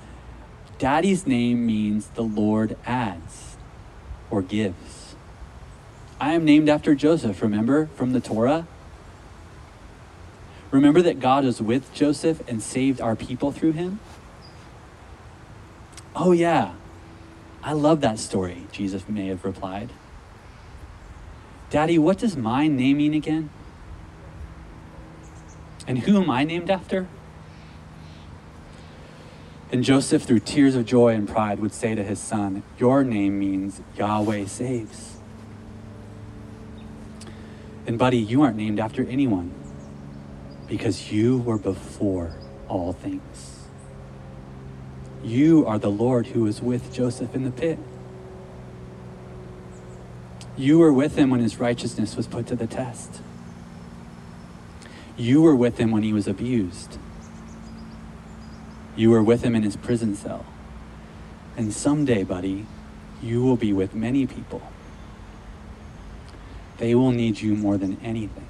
[0.78, 3.55] Daddy's name means the Lord adds
[4.30, 5.16] or gives.
[6.20, 8.68] I am named after Joseph, remember, from the Torah?
[10.70, 14.01] Remember that God was with Joseph and saved our people through him?
[16.14, 16.74] Oh, yeah,
[17.64, 19.91] I love that story, Jesus may have replied.
[21.70, 23.49] Daddy, what does my name mean again?
[25.90, 27.08] And who am I named after?
[29.72, 33.40] And Joseph, through tears of joy and pride, would say to his son, Your name
[33.40, 35.18] means Yahweh saves.
[37.88, 39.52] And, buddy, you aren't named after anyone
[40.68, 42.36] because you were before
[42.68, 43.66] all things.
[45.24, 47.80] You are the Lord who was with Joseph in the pit.
[50.56, 53.22] You were with him when his righteousness was put to the test.
[55.20, 56.97] You were with him when he was abused.
[58.95, 60.45] You were with him in his prison cell.
[61.57, 62.65] And someday, buddy,
[63.22, 64.61] you will be with many people.
[66.78, 68.47] they will need you more than anything.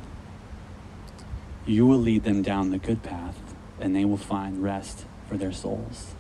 [1.66, 5.52] You will lead them down the good path, and they will find rest for their
[5.52, 6.14] souls.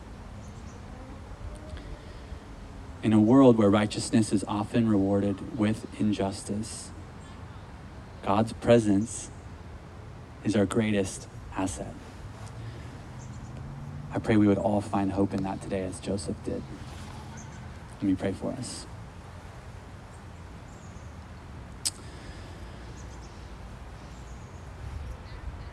[3.03, 6.89] In a world where righteousness is often rewarded with injustice,
[8.23, 9.29] God's presence
[10.43, 11.93] is our greatest asset.
[14.13, 16.63] I pray we would all find hope in that today as Joseph did.
[17.95, 18.85] Let me pray for us.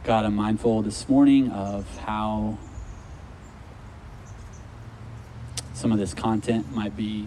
[0.04, 2.58] God, I'm mindful this morning of how
[5.74, 7.26] some of this content might be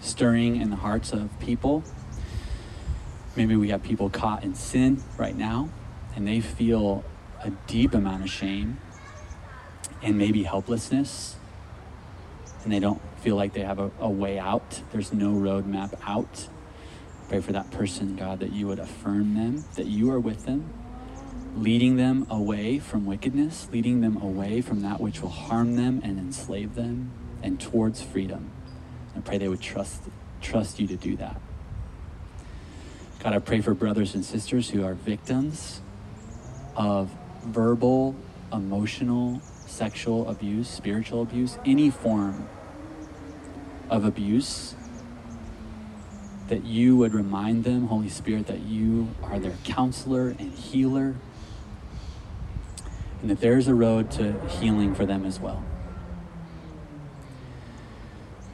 [0.00, 1.82] stirring in the hearts of people.
[3.34, 5.68] Maybe we have people caught in sin right now,
[6.14, 7.04] and they feel
[7.42, 8.78] a deep amount of shame
[10.02, 11.36] and maybe helplessness,
[12.64, 14.82] and they don't feel like they have a, a way out.
[14.92, 16.48] There's no roadmap out.
[17.28, 20.70] Pray for that person, God, that you would affirm them, that you are with them,
[21.56, 26.18] leading them away from wickedness, leading them away from that which will harm them and
[26.18, 27.10] enslave them,
[27.42, 28.50] and towards freedom.
[29.16, 30.02] I pray they would trust,
[30.40, 31.40] trust you to do that.
[33.20, 35.80] God, I pray for brothers and sisters who are victims
[36.76, 37.10] of
[37.44, 38.14] verbal,
[38.52, 42.48] emotional, sexual abuse, spiritual abuse, any form
[43.88, 44.74] of abuse,
[46.48, 51.16] that you would remind them, Holy Spirit, that you are their counselor and healer,
[53.20, 55.64] and that there's a road to healing for them as well.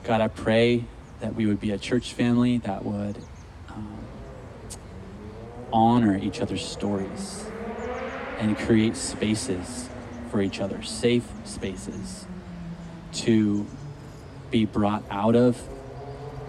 [0.04, 0.84] God, I pray
[1.20, 3.18] that we would be a church family that would
[3.68, 3.98] um,
[5.72, 7.44] honor each other's stories
[8.38, 9.88] and create spaces
[10.30, 12.26] for each other, safe spaces
[13.12, 13.66] to
[14.50, 15.60] be brought out of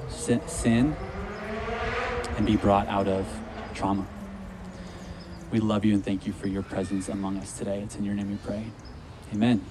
[0.09, 0.95] sin
[2.37, 3.27] and be brought out of
[3.73, 4.05] trauma.
[5.51, 7.81] We love you and thank you for your presence among us today.
[7.81, 8.65] It's in your name we pray.
[9.33, 9.65] Amen.